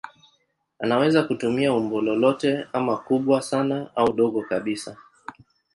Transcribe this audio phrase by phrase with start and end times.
[0.79, 4.97] Anaweza kutumia umbo lolote ama kubwa sana au dogo kabisa.